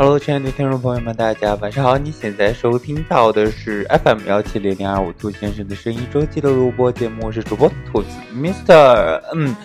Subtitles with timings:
[0.00, 1.98] Hello，亲爱的听众朋友们，大家晚上好！
[1.98, 9.20] 你现在收听到的是 FM 幺七零零二五兔先生的声音周记的录播节目，我是主播兔子 Mister。
[9.34, 9.56] 嗯，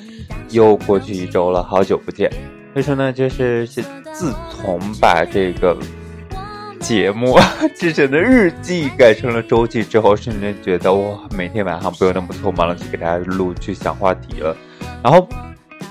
[0.49, 2.31] 又过去一周了，好久不见。
[2.73, 5.77] 所以说呢，就是是自从把这个
[6.79, 7.37] 节目
[7.77, 14.57] 之前的日记改成了周记之后，瞬间觉得哇，每天晚上不用那么匆忙的去给大家录去想话题了，
[15.03, 15.29] 然后。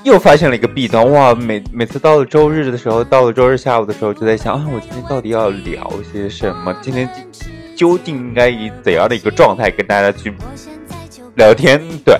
[0.04, 1.32] 又发现了一个弊端哇！
[1.32, 6.74] 每每次到了周日的时候，到了周日下午的时候，就在想啊，我今天到底要聊些什么？
[6.82, 7.08] 今天
[7.76, 10.34] 究竟应该以怎样的一个状态跟大家去
[11.36, 11.80] 聊天？
[12.04, 12.16] 对，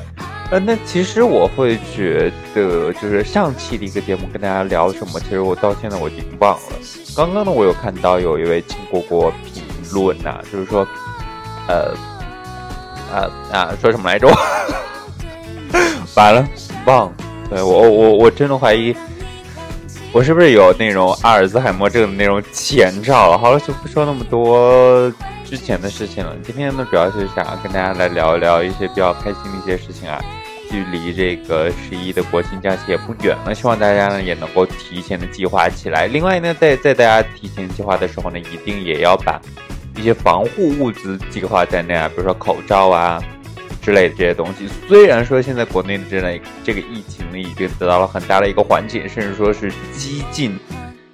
[0.52, 6.76] 呃，那其实我会觉得，就是上期的一个节目跟大家聊什么，其实我到现在我已经忘了。
[7.16, 10.86] 刚刚呢，我有看到有一位亲果果评论呐，就是说，
[11.66, 11.92] 呃，
[13.12, 14.28] 啊啊，说什么来着？
[16.14, 16.46] 完了，
[16.86, 17.12] 忘了。
[17.52, 18.96] 对我我我真的怀疑，
[20.10, 23.36] 我是不是有那种阿尔兹海默症的那种前兆？
[23.36, 25.12] 好了，就不说那么多
[25.44, 26.34] 之前的事情了。
[26.42, 30.18] 今天呢，主要是想要跟大家来聊一聊一些比较开心的一些事情啊。
[30.70, 36.06] 距离这个十一的国庆假期也不远了，希望大家呢也能够提前的计划起来。
[36.06, 39.38] 另外呢，在在大家提前计划的时候呢，一定也要把
[39.94, 43.22] 一些防护物资计划在内啊，比如说口罩啊。
[43.82, 50.56] 之类的这些东西，虽然说现在国内的这类这个疫情呢已经得到了很大的一个缓解，甚至说是几近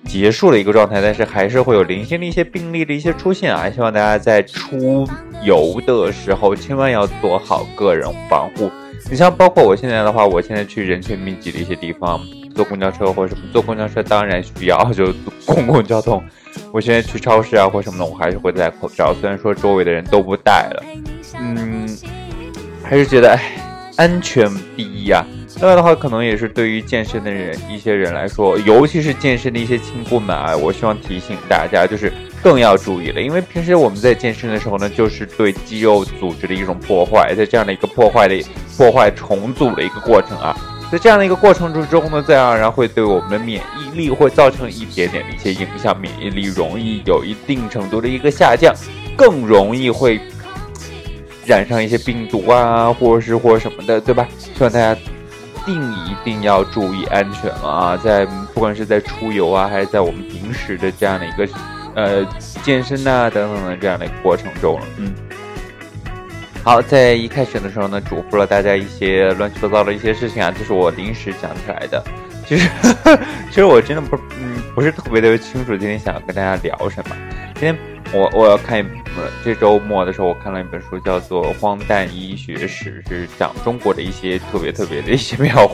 [0.04, 3.70] 结束的一个状态，但是还是会有零星的一些病例的一些出现啊！
[3.70, 5.08] 希望大家在出
[5.42, 8.70] 游的时候千万要做好个人防护。
[9.10, 12.20] 你像包括我现在的话，我现在去人群密集的一些地方
[12.54, 15.12] 坐公交车或者什么，坐公交车当然需要就
[15.46, 16.22] 公共交通。
[16.72, 20.84] 我现在去超市啊或什么的，我还是会戴口罩，虽然说周围的人都不戴了，
[21.38, 21.77] 嗯。
[22.88, 23.52] 还是觉得哎，
[23.96, 25.22] 安全第一啊。
[25.60, 32.10] 另外的话，可能也是对于健身的人一些人来说，尤其是健身的一些亲故们啊，我希望提醒大家，就是
[32.42, 33.20] 更要注意了。
[33.20, 38.42] 因为平时我们在健身的时候呢，就是对肌肉组织的一种破坏，在这样的一个破坏的
[38.74, 40.56] 破坏重组的一个过程啊，
[40.90, 48.74] 在这样的一个过程之中呢，自然而然会对我们的免疫力会造成一点点的一些影响，免疫力容易有一定程度的一个下降，
[49.14, 50.18] 更容易会。
[51.48, 54.28] 染上一些病毒啊，或者是或什么的，对吧？
[54.38, 54.94] 希望大家
[55.64, 57.96] 定一定要注意安全了啊！
[57.96, 61.48] 在不管是在出游啊，还是在我们平时的这样的一个
[61.94, 62.24] 呃
[62.62, 64.78] 健身啊等等的这样的一个过程中。
[64.98, 65.14] 嗯，
[66.62, 72.04] 好，在一开始的时候呢，嘱咐了大家一些乱七八糟的一些事情啊，这是我临时想起来的。
[72.46, 72.68] 其实，
[73.48, 77.16] 其实我真的不嗯不是特别的清楚今天想要跟大家聊什么。
[77.54, 77.74] 今天。
[78.10, 78.82] 我我要看
[79.44, 85.70] 这周末的时候，我看了一本书，叫做《荒诞医学史》，是讲中国的一些特别特别的一些妙，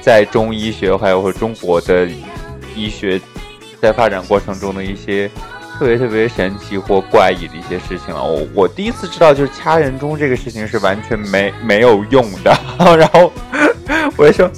[0.00, 2.08] 在中医学还有和中国的
[2.74, 3.20] 医学
[3.80, 5.28] 在发展过程中的一些
[5.78, 8.22] 特别特别神奇或怪异的一些事情了。
[8.24, 12.56] 我我第一次知道，就是掐人中这个事情是完全没没有用的。
[12.96, 13.32] 然后
[14.16, 14.50] 我就说，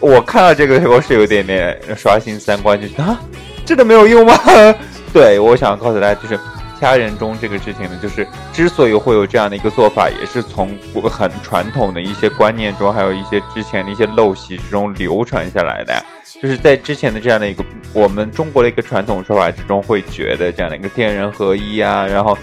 [0.00, 3.20] 我看到这个时候是有点点刷新三观，就是啊，
[3.64, 4.34] 真的没有用吗？
[5.12, 6.38] 对，我想告诉大家，就是
[6.80, 10.76] 掐人中这个事情呢，就是之所以会有这样的一个做法，也是从
[11.10, 16.02] 很传统的一些观念中，还有一些之前的一些陋习之中流传下来的。
[16.40, 22.38] 就是在之前的这样的一个我们中国的一个传统说法之中，会觉得这样的一个天人合一啊，然后，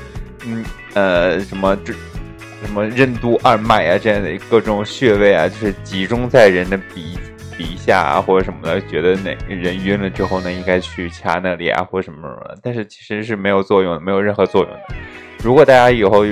[0.46, 1.92] 嗯呃，什么这
[2.64, 7.18] 什么任督二脉啊，这样的各种穴位啊，就是集中在人的鼻。
[7.58, 12.58] 鼻下啊，或者什么的，觉得哪个人晕了之后呢，应该去掐那里啊，或者什么什么的。
[12.62, 14.80] 但是其实是没有作用的，没有任何作用的。
[15.44, 16.26] 如果大家以后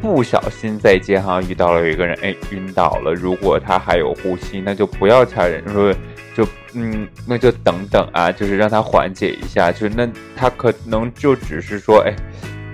[0.00, 5.92] 不小心在街上遇到了有一个人，哎，晕倒了，如果他还有呼吸，那就不要掐人，说
[6.34, 12.14] 就嗯，那就等等啊，就是让他缓解一下，就那他可能就只是说，哎。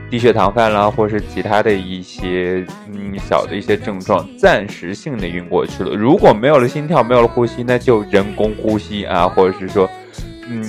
[0.08, 5.94] 低血糖犯了，或是其他的一些嗯小的一些症状，暂时性的晕过去了。
[5.94, 9.88] 如果没有了心跳，没有了呼吸，那就人工呼吸啊，或者是说，
[10.48, 10.64] 嗯，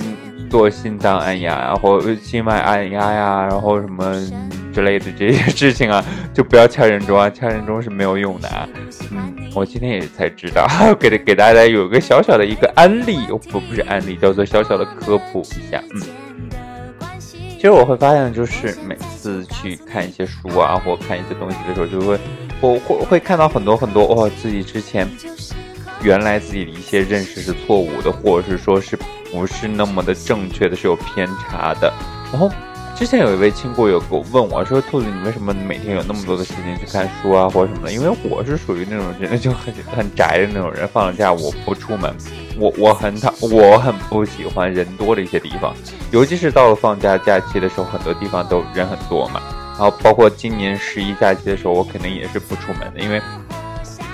[0.50, 4.12] 做心脏按压啊，或心脉按压呀，然后什么
[4.72, 8.68] 之类的这些事情啊，就不要掐人中啊，掐人中是没有用的啊。
[9.12, 10.66] 嗯，我今天也才知道，
[10.98, 13.18] 给给大家有个小小的一个案例，
[13.50, 16.02] 不不是案例，叫做小小的科普一下，嗯。
[17.58, 22.16] 其实我会发现，就是每次去看一些书啊，或看一些东西的时候，就会
[22.60, 25.10] 我会会看到很多很多哦，自己之前
[26.04, 28.96] 原来自己的一些认识是错误的，或者是说是
[29.32, 31.92] 不是那么的正确的，是有偏差的。
[32.30, 32.48] 然后
[32.94, 42.14] 之前有一位亲故友给我问我说：“兔子，你为什么每天有那么多的时间去看书啊，或者什么的？”因为我是属于那种真的就很很宅的那种人，放了假我不出门。
[42.58, 45.72] 我我很讨，我很不喜欢人多的一些地方，
[46.10, 49.40] 尤其是到了放假假期的时候，很多地方都人很多嘛。
[49.78, 53.22] 然后包括今年十一假期的时候，我肯定也是不出门的，因为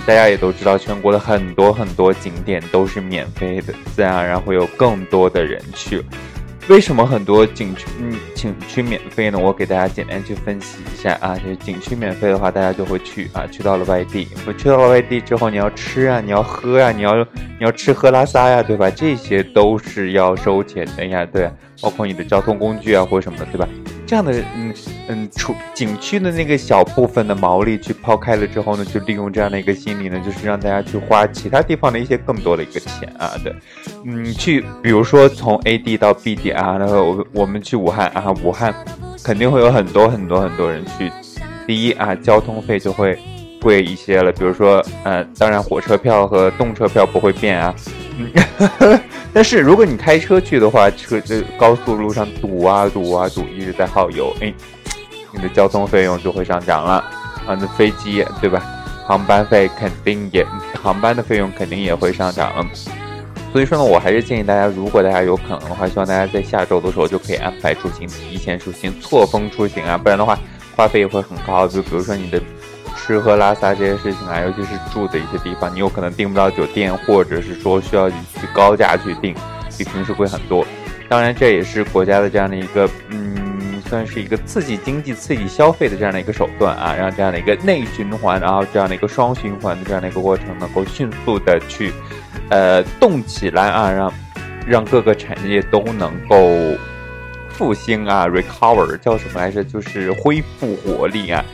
[0.07, 6.05] 大家也都知道，全国的很多很多景点都是免费的，自然而然会有更多的人去。
[6.69, 9.39] 为什么很多景区嗯景区免费呢？
[9.39, 18.91] 我给大家简单去分析一下啊，就是景区免费的话，大家就会去啊，去到了外地，我去到了外地之后，你要吃啊，你要喝啊，你要你要吃喝拉撒呀，对吧？
[18.91, 21.51] 这些都是要收钱的呀，对，
[21.85, 23.69] 包括你的交通工具啊或者什么的，对吧？
[24.07, 24.75] 这样的嗯
[25.09, 33.55] 嗯，出景区的那个小部分的毛利去抛开了之后呢，就利用这样的一个心理呢，就是让大家去花其他地方的一些更多的一个钱啊，对，
[34.07, 38.75] 嗯，去比如说从 A 地到 B 地啊，然后我我们去武汉啊，武汉
[39.23, 41.13] 肯定会有很多很多很多人去，
[41.67, 43.19] 第一啊，交通费就会
[43.61, 47.75] 贵一些了，比如说呃，当然火车票和动车票不会变啊，
[48.19, 49.01] 嗯。
[49.35, 54.55] 但是如果你开车去的话，车这高速路上堵啊堵啊堵，一直在耗油，哎，
[55.33, 57.05] 你的交通费用就会上涨了
[57.45, 57.59] 啊。
[57.59, 58.63] 那飞机对吧？
[59.09, 60.47] 航班费肯定也，
[60.81, 62.53] 航班的费用肯定也会上涨。
[63.53, 70.39] 所以说呢，我还是建议大家，如果大家有可能的话，希望大家在下周的时候就可以安排出行，提前出行，错峰出行啊，不然的话
[70.77, 71.67] 花费也会很高。
[71.67, 72.41] 就比如说你的。
[72.97, 79.35] 吃喝拉撒这些事情啊，尤其是住的一些地方，你有可能订不到酒店，或者是说需要你去高价去订，
[79.77, 80.67] 比平时贵很多。
[81.09, 91.93] 当然，这也是国家的这样的一个，嗯，算是一个刺激经济、刺激消费的这样的一个手段啊，让这样的一个内循环，然后这样的一个双循环的这样的一个过程，能够迅速的去，
[92.49, 94.13] 呃，动起来啊，让
[94.67, 96.51] 让各个产业都能够
[97.51, 99.63] 复兴啊，recover 叫什么来着？
[99.63, 101.45] 就是恢复活力啊。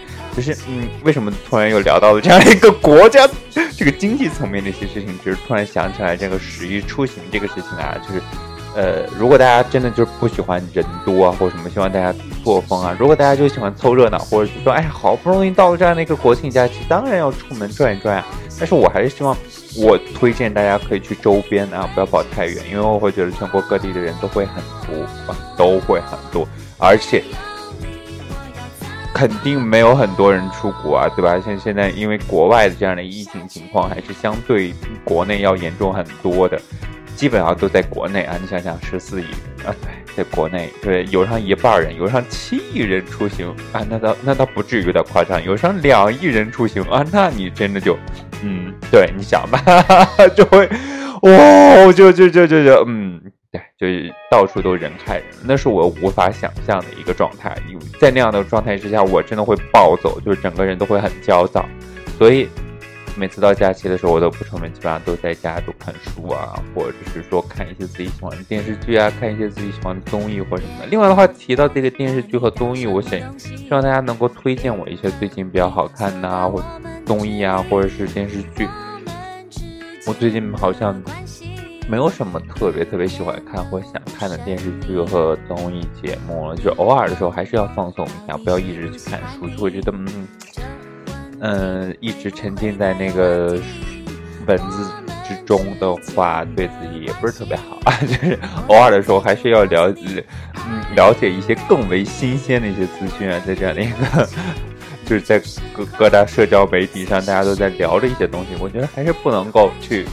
[0.41, 3.29] 就是嗯，为什么突然又聊到了这样一个国家
[3.77, 5.15] 这个经济层面的一些事情？
[5.23, 8.23] 就是突然想起来这个十一出行这个事情啊，就是
[8.75, 12.97] 呃，如果大家真的就是不喜欢人多啊，或者什么，希望大家错峰啊。
[12.99, 18.27] 如果大家就喜欢凑热闹，或者是说，哎，好不容易到了这样的一个国庆假期，当然要出门转一转啊。
[18.59, 19.37] 但是我还是希望，
[19.77, 26.49] 我推荐大家可以去周边啊，不要跑太远，因为我会觉得全国各地的人都会很多啊，都会很多，
[26.79, 27.23] 而且。
[29.13, 31.39] 肯定没有很多人出国啊，对吧？
[31.45, 34.73] 像现在，因为国外的这样的疫情情况还是相对
[35.05, 36.61] 国内要严重很多的，
[37.17, 38.37] 基本上都在国内啊。
[38.41, 39.75] 你想想，十四亿人啊，
[40.17, 47.99] 在国内，对，有上一半人，有上七亿人出行啊，那倒那倒不至于有点夸张，有上两亿人出行啊，那你真的就，
[48.43, 49.61] 嗯，对，你想吧，
[50.35, 50.69] 就会，
[51.23, 53.21] 哇，就就就就就，嗯。
[53.53, 57.57] 对，就是到处都人看人，那是我无法想象的一个状态。
[58.01, 61.69] 在那样的状态之下，我真的会暴走，就是整个人都会很焦躁。
[62.17, 62.49] 所以
[63.17, 70.87] 每次到假期的时候，我都不出门，基本上都在家都看书啊，或者是说看一些自己喜欢的电视剧啊，看一些自己喜欢的综艺或什么的。
[70.87, 76.65] 另外的话，提到这个电视剧和综艺，我想希望大家能够推荐我一些最近比较好看的或
[77.05, 78.69] 综艺啊，或者是电视剧。
[80.07, 81.03] 我最近好像。
[81.91, 90.29] 没有什么特别特别喜欢看或想看的电视剧和综艺节目了，就偶尔的时候还是要放松一下，不要一直去看书，就会觉得嗯
[91.41, 93.59] 嗯，一直沉浸在那个
[94.47, 94.89] 文字
[95.27, 97.93] 之中的话，对自己也不是特别好啊。
[98.03, 104.29] 就是偶尔的时候还是要了解嗯了解一些更为新鲜的一些资讯啊，在这样的一个
[105.07, 105.43] 就是在
[105.73, 110.07] 各各大社交媒体上大家都在聊的一些东西，我觉得还是不能够去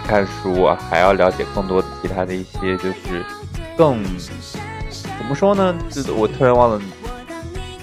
[0.00, 3.24] 看书啊，还要了解更多其他的一些，就是
[3.76, 4.02] 更
[4.90, 5.74] 怎么说呢？
[5.90, 6.80] 就我突然忘了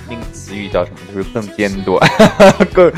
[0.09, 1.99] 那个词语叫什么，就是更尖端、
[2.73, 2.91] 更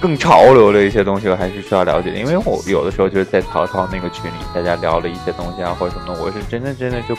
[0.00, 2.16] 更潮流的一些东西，我还是需要了解的。
[2.16, 7.16] 因为我有的时候就是在曹操那个群里，大家聊了一些东西啊，或者什么的，我是真的真的就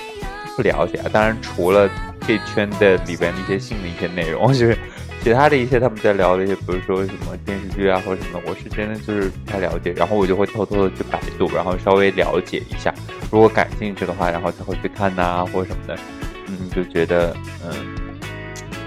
[0.55, 1.05] 不了解啊。
[1.11, 1.89] 当然，除了
[2.27, 4.77] 这圈的里边的一些性的一些内容，就是。
[5.25, 12.93] 其他的一些他们在聊的一些，比如说什么电视剧啊或者什么，我是真的就是不太了解，然后我就会偷偷的去百度，然后稍微了解一下，
[13.31, 15.97] 如果感兴趣的话，然后才会去看呐或者什么的，
[16.45, 17.73] 嗯，就觉得嗯，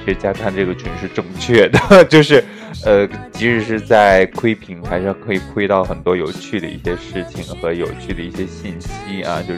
[0.05, 2.45] 其实加看这个群是正确的，就是
[2.85, 9.55] 呃，即使是在窥屏，还是可以窥到很多有趣的一些事情和有趣的一些信息啊，就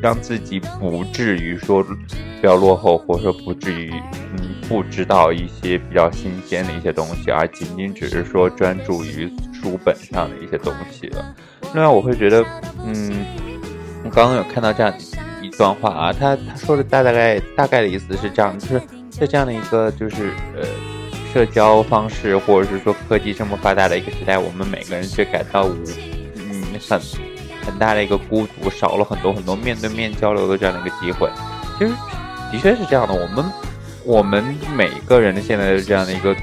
[0.00, 1.96] 让自己不至于说比
[2.40, 3.90] 较落后，或者说不至于
[4.38, 4.54] 嗯。
[4.68, 11.34] 不知道一些比较新鲜的一些东西，而仅仅只是说专注于书本上的一些东西了。
[11.74, 12.44] 另外，我会觉得，
[12.84, 13.24] 嗯，
[14.04, 14.92] 我刚刚有看到这样
[15.42, 18.80] 一段话啊，他他说的大大概大概的意思是这样，就是
[19.10, 20.64] 在这样的一个就是呃
[21.32, 25.74] 社交方式或者是说科技这么发达的一个时代，我们每个人却感到无
[26.36, 27.00] 嗯很
[27.64, 31.28] 很大的一个孤独，少了很多很多面对面交流的这样的一个机会。
[31.78, 31.92] 其实
[32.52, 33.44] 的确是这样的，我们
[34.06, 36.34] 我们每个人的现在的这样的一个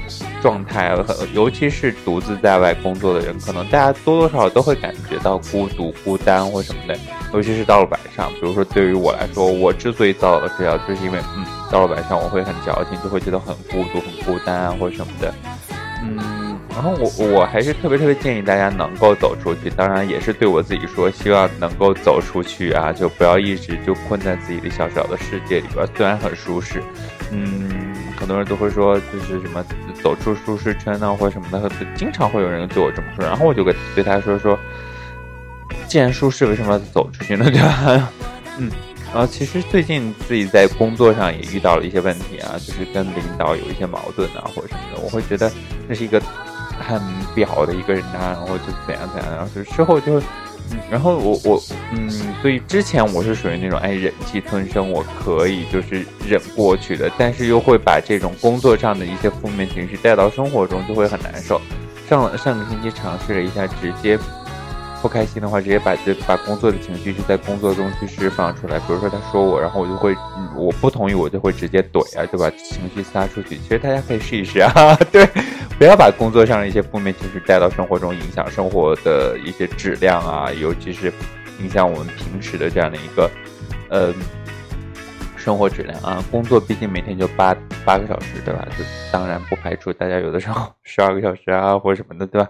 [0.42, 0.94] 状态，
[1.32, 6.94] 尤其是独自在外工作的人，可能大家多多少少都会感觉到孤独、孤单或什么的。
[7.32, 15.34] 尤其是到了晚上，比如说对于我来说，我之所以早早睡觉，就是因为嗯，到了晚上我会很矫情，就会觉得很孤独、很孤单啊或什么的。
[16.02, 16.18] 嗯，
[16.74, 25.86] 然后我我还是特别特别建议大家能够走出去，当然也是对我自己说，希望能够走出去啊，就不要一直就困在自己的小小的世界里边。
[25.96, 26.82] 虽然很舒适，
[27.30, 29.64] 嗯，很多人都会说就是什么
[30.02, 33.24] 走出舒适圈呢，或者什么的，经常会有人对我这么说。
[33.24, 34.58] 然后我就跟对他说说，
[35.86, 37.48] 既然舒适，为什么要走出去呢？
[37.50, 38.10] 对吧？
[38.58, 38.70] 嗯。
[39.12, 45.00] 然后其实最近自己在工作上也遇到了一些问题啊，就是跟领导有一些矛盾啊，或者什么的。
[45.00, 45.48] 我会觉得
[45.88, 46.20] 这是一个
[46.86, 47.00] 很
[47.34, 50.20] 表的一个人啊，然后就怎样怎样，然后就之后就，
[50.70, 51.62] 嗯然后我我
[51.92, 52.10] 嗯，
[52.40, 61.60] 所以之前我是属于那种哎忍气吞声，我可以就是忍过去的，但是又会把这种工作上的一些负面情绪带到生活中，就会很难受。
[62.08, 64.18] 上上个星期尝试了一下，直接。
[65.02, 68.78] 不开心的话，直接把这把工作的情绪就在工作中去释放出来。
[68.78, 70.16] 比如说他说我，然后我就会，
[70.56, 73.58] 我不同意，我就会直接怼啊，就把情绪撒出去。
[73.58, 75.28] 其实大家可以试一试啊，对，
[75.78, 81.12] 不要把工作上的一些负面情绪带到生活中，影响生活的一些质量啊，尤其是
[81.60, 83.30] 影响我们平时的这样的一个，
[83.90, 84.14] 呃。
[85.36, 87.54] 生活质量啊，工作毕竟每天就八
[87.84, 88.66] 八个小时，对吧？
[88.78, 92.48] 就当然不排除大家有的时候 十二个小时啊，或者什么的，对吧？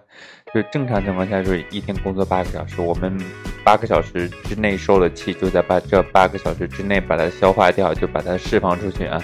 [0.54, 3.18] 就正常情况下，就是一天工作八个小时，我们
[3.64, 9.20] 八个小时之内受了气，就在把这八个小时之内把它消化掉，就把它释放出去啊。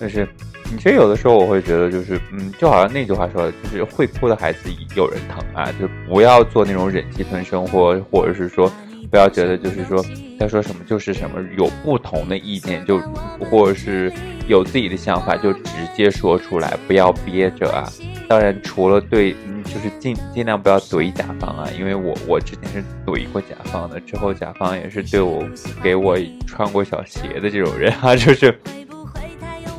[0.00, 0.28] 但是，
[0.76, 8.70] 其实有的时候我会觉得，就是嗯，就好像那句话说的，就是会哭的孩子有人疼啊，就不要做那种忍气吞声，或或者是说。
[9.10, 10.04] 不要觉得就是说
[10.40, 12.98] 他说什么就是什么，有不同的意见就
[13.38, 14.12] 或者是
[14.48, 17.88] 有自己的想法就直接说出来，不要憋着啊。
[18.26, 19.32] 当然，除了对，
[19.64, 25.44] 就是尽尽量不要怼甲方啊，因为我我之前是怼过甲方的，之后甲方也是对我
[25.80, 28.58] 给我穿过小鞋的这种人啊， 就是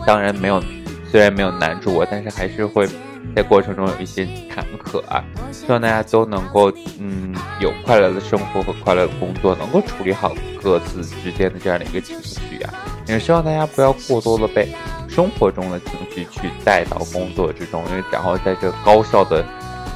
[0.05, 0.63] 当然没有，
[1.11, 2.87] 虽然没有难住我，但是还是会。
[3.35, 5.21] 在过程中有一些坎坷啊，
[5.51, 12.73] 希望大家都能够嗯有快乐的生活和快乐的工作，能够处理好各自之间的这样的一个情绪啊。
[13.07, 14.69] 也希望大家不要过多的被
[15.09, 19.43] 生活中的情绪去带到工作之中，因为然后在这高效的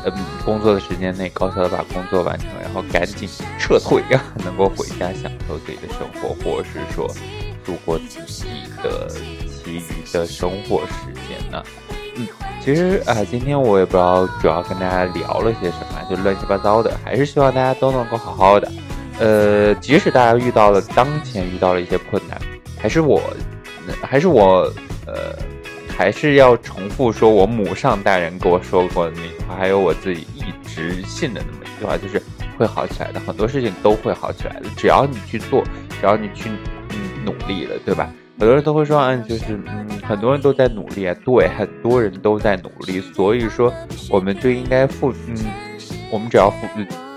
[0.05, 0.11] 嗯
[0.43, 7.07] 工作的时间内高效的把工作完成，然后赶紧撤退啊， 能够回家享受自己的生活，或者是说
[7.63, 8.45] 度过自己
[8.83, 9.07] 的
[9.77, 11.61] 其余的生活时间呢。
[12.15, 12.27] 嗯，
[12.63, 16.97] 其实啊，今天我也不知道主要跟大家聊了些什么，就乱七八糟的。
[17.05, 18.71] 还是希望大家都能够好好的。
[19.19, 22.39] 呃，即使大家遇到了当前遇到了一些困难，
[22.79, 23.21] 还是我，
[24.01, 24.61] 还是我，
[25.05, 25.35] 呃，
[25.97, 32.21] 还是要重复说我母上大人跟我说过的那句话，还有我自己一直信的那么一句话，就是
[32.57, 35.63] 会好起来的，很多事情都会好起来的，只要你去做，
[35.99, 36.49] 只要你去
[36.89, 38.09] 嗯努力了，对吧？
[38.39, 43.71] 很多人都会说，嗯，就是嗯，很多人都在努力啊，对，很多人都在努力，所以说
[44.09, 45.35] 我们就应该付，嗯，
[46.09, 46.65] 我们只要付，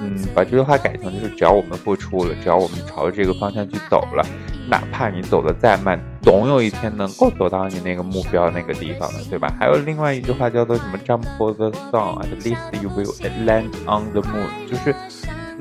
[0.00, 4.26] 嗯，把这句话改成就是只要我们付出了，只要我们朝着这个方向去走了，
[4.68, 9.54] 哪怕你走的再慢，总有一天能够走到你那个目标那个地方的，对吧？
[9.60, 13.14] 还有另外一句话叫做什么？Jump for the sun, at least you will
[13.46, 14.68] land on the moon。
[14.68, 14.92] 就是，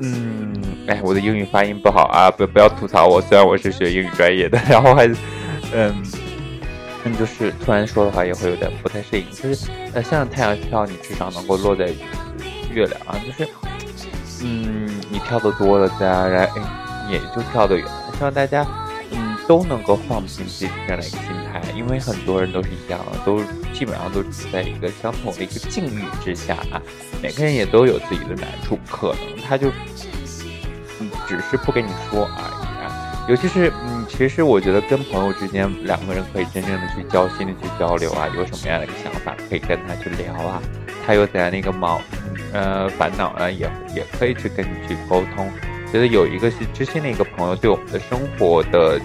[0.00, 0.52] 嗯，
[0.88, 5.08] 哎，我的英语发音不好啊，不不要吐槽我，虽然我是学英语专业的，然后还。
[5.74, 6.02] 嗯，
[7.04, 9.24] 那就是突然说的话也会有点不太适应。
[9.30, 11.90] 就是呃，像太阳跳，你至少能够落在
[12.70, 13.16] 月亮啊。
[13.26, 13.50] 就是，
[14.42, 17.86] 嗯，你跳的多了，自然而然哎，也就跳得远。
[18.18, 18.66] 希望大家
[19.10, 23.40] 嗯都能够放平自己这样的一个心态，因为很多人都是一样的，都
[23.72, 26.80] 基本上都处在一个相同的一个境遇之下啊。
[27.22, 29.68] 每个人也都有自己的难处，可能他就
[31.00, 32.61] 嗯只是不跟你说而已。
[33.28, 40.60] 尤其是，嗯，其实我觉得跟朋友之间，两个人可以真正的去交心的去交流啊，有什么样的一个想法，可以跟他去聊啊，
[41.06, 42.00] 他有怎样的一个毛，
[42.52, 45.48] 呃，烦恼呢，也也可以去跟你去沟通。
[45.92, 48.98] 觉得有一个是知心的一个朋友，对我们的生活的，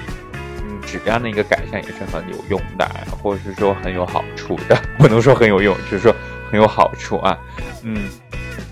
[0.64, 2.90] 嗯，质量的一个改善也是很有用的，
[3.22, 6.16] 或者是说很有好处的， 不能说很有用，就是说
[6.50, 7.38] 很有好处啊，
[7.84, 8.10] 嗯。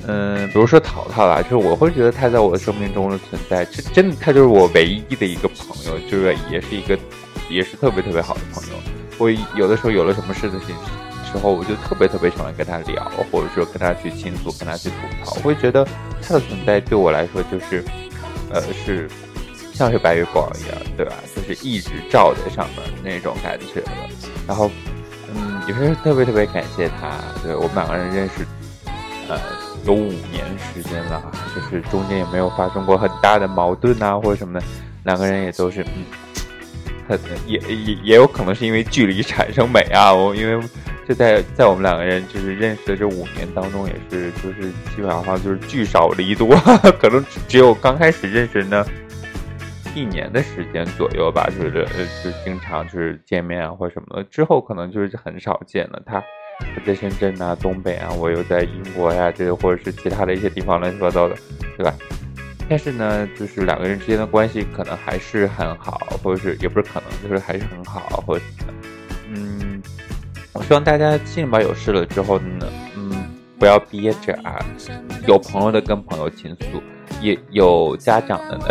[0.08, 6.98] 嗯，比如说淘淘吧，就是我会觉得他在我的生命中的存在，这真的他就是我唯一的一个朋友，就是也是一个，
[7.50, 8.76] 也是特别特别好的朋友。
[9.18, 10.70] 我有的时候有了什么事的情
[11.32, 15.34] 时候，我就特别特别喜欢跟他聊，或者说跟他去倾诉，跟他去吐槽。
[15.36, 15.86] 我会觉得
[16.22, 17.84] 他的存在对我来说就是，
[18.52, 19.10] 呃，是
[19.74, 21.14] 像是白月光一样，对吧？
[21.36, 23.92] 就是一直照在上面的那种感觉了。
[24.48, 24.70] 然后，
[25.34, 27.12] 嗯，也是特别特别感谢他。
[27.44, 28.46] 对我们两个人认识，
[29.28, 29.38] 呃，
[29.86, 34.66] 有五年时间了，就是中间也没有发生过很大的矛盾啊，或者什么的。
[35.04, 36.06] 两个人也都是，嗯。
[37.08, 40.12] 很也也也有可能是因为距离产生美啊！
[40.12, 40.68] 我因为
[41.08, 46.58] 就在在我们两个人就是认识的这五年当中，也是就是基本上就是聚少离多，
[47.00, 48.84] 可能只有刚开始认识呢
[49.94, 56.02] 一年的时间左右吧，就是呃就经常就是见面啊或什么的，之后可能就是很少见了。
[56.08, 56.24] 他
[56.86, 61.36] 在深圳啊、东北啊，我又在英国呀，这或者是其他的一些地方乱七八糟的，
[61.78, 61.94] 对吧？
[62.70, 68.74] 但是呢，就是两个人之间的关系可能还是很好，或者是也不是可能，就是还是很好，或者什么。
[69.30, 69.82] 嗯，
[70.54, 73.12] 我希望大家心里边有事了之后呢，嗯，
[73.60, 74.64] 不要憋着啊，
[75.28, 76.82] 有朋友的跟朋友倾诉，
[77.22, 78.68] 也有家长的呢，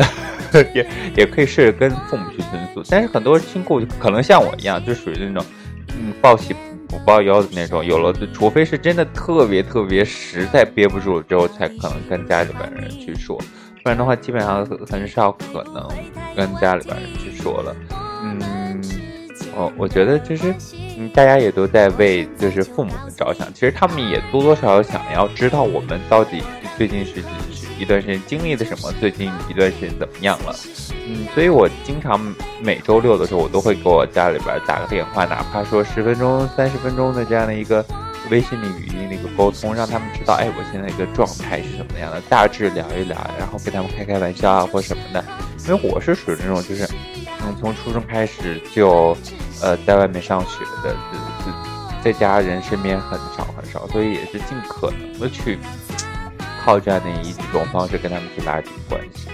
[0.74, 0.86] 也
[1.16, 2.82] 也可以试着跟父母去倾诉。
[2.90, 5.44] 但是很多亲故可能像我一样，就属于那种，
[5.98, 6.54] 嗯，报喜
[7.04, 7.84] 报忧的那种。
[7.84, 13.36] 有了，除非是真的特别特别实在憋不住了之后，才可能跟家里边人去说。
[13.82, 15.86] 不然的话，基本上很少可能
[16.34, 17.76] 跟家里边人去说了。
[18.22, 18.82] 嗯，
[19.54, 20.54] 我我觉得就是，
[20.96, 26.42] 嗯，大家也都在为就是父母们着想，其实他们也多多少少想要知道我们到底
[26.78, 27.20] 最近是
[27.78, 30.54] 一段时间经历了什么，最近一段时间怎么样了。
[31.06, 32.20] 嗯，所以我经常
[32.62, 37.84] 每周六的时候，我都会给我家里边打个电话，哪怕说十分钟、三十分钟的这样的一个。
[38.30, 45.22] 微信的语音的一个沟通，让他们知道，哎，我现在一个状态是什么样的，大致聊一聊，然后跟他们开开玩笑啊，或什么的。
[45.68, 46.88] 因为我是属于那种，就是，
[47.44, 49.14] 嗯，从初中开始就，
[49.60, 51.52] 呃，在外面上学的，就就，
[52.02, 55.58] 在家人身边很少很少，所以也是尽可能的去
[56.64, 59.28] 靠这样的一种方式跟他们去拉近关系。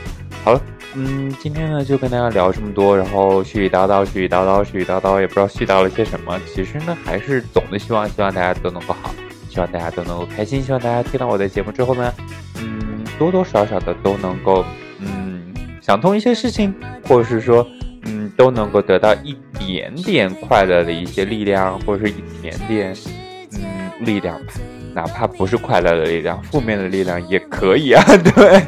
[0.44, 0.60] 好了。
[0.92, 6.36] 嗯，今天呢就跟大家聊这么多，然后絮絮叨叨，絮絮叨叨，絮絮叨叨，也不知道絮叨了些什么。
[6.52, 9.14] 其实呢，还是总的希望，希望大家都能够好，
[9.48, 12.12] 希望大家都能够开心，希望大家听到我的节目之后呢，
[12.56, 14.64] 嗯，多多少少的都能够，
[14.98, 16.74] 嗯，想通一些事情，
[17.06, 17.64] 或者是说，
[18.06, 22.96] 嗯，都能够得到一点点快乐的一些力量，或者是一点点，
[23.52, 24.52] 嗯，力量吧。
[24.94, 28.02] 哪怕不是快乐的力量，负面的力量也可以啊。
[28.34, 28.62] 对，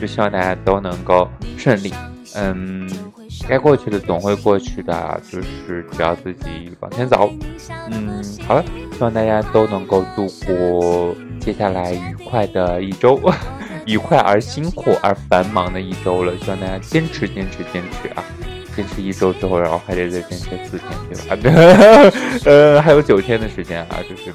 [0.00, 1.92] 就希望大家都能够顺利。
[2.34, 2.88] 嗯，
[3.48, 7.30] 该过去的总会过去的，就是只要自己往前走。
[7.90, 13.18] 嗯，好了，希望大家都能够度过接下来愉快的一周，
[13.86, 16.32] 愉快而辛苦而繁忙的一周了。
[16.42, 18.24] 希望大家坚持，坚持，坚持啊！
[18.76, 22.16] 坚持一周之后，然后还得再坚持四天，对吧？
[22.44, 24.30] 呃，还有九天的时间啊，就是。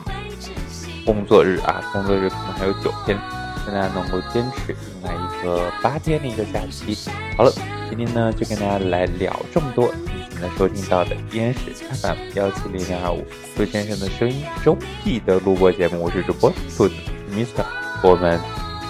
[1.11, 3.19] 工作日啊，工作日可能还有九天，
[3.67, 6.97] 大家能够坚持迎来一个八天的一个假期。
[7.35, 7.51] 好了，
[7.89, 9.93] 今天呢就跟大家来聊这么多。
[10.05, 13.25] 你现在收听到的依然是 FM 幺七零零二五
[13.57, 16.95] 兔先生的声音周记的录播节目，我是主播兔子
[17.29, 17.65] Mister，
[18.01, 18.39] 我们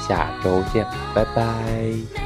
[0.08, 2.21] 下周见，拜拜。